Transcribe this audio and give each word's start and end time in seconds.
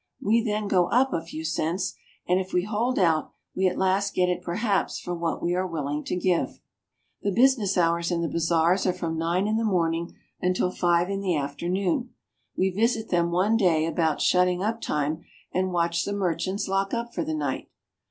We 0.19 0.43
then 0.43 0.67
go 0.67 0.87
up 0.87 1.13
a 1.13 1.21
few 1.21 1.45
cents, 1.45 1.93
and 2.27 2.39
if 2.39 2.53
we 2.53 2.63
hold 2.63 2.97
out 2.97 3.33
we 3.55 3.67
at 3.67 3.77
last 3.77 4.15
get 4.15 4.29
it 4.29 4.41
perhaps 4.41 4.99
for 4.99 5.13
what 5.13 5.43
we 5.43 5.53
are 5.53 5.67
willing 5.67 6.03
to 6.05 6.15
give. 6.15 6.59
The 7.21 7.29
business 7.31 7.77
hours 7.77 8.09
in 8.09 8.21
the 8.21 8.27
bazaars 8.27 8.87
are 8.87 8.93
from 8.93 9.15
nine 9.19 9.45
in 9.45 9.57
the 9.57 9.63
morning 9.63 10.15
until 10.41 10.71
five 10.71 11.11
in 11.11 11.21
the 11.21 11.35
afternoon. 11.35 12.15
We 12.57 12.71
visit 12.71 13.09
them 13.09 13.29
one 13.29 13.57
day 13.57 13.85
about 13.85 14.21
shutting 14.21 14.63
up 14.63 14.81
time, 14.81 15.23
and 15.53 15.71
watch 15.71 16.03
the 16.03 16.13
merchants 16.13 16.67
lock 16.67 16.95
up 16.95 17.13
for 17.13 17.23
the 17.23 17.35
night. 17.35 17.69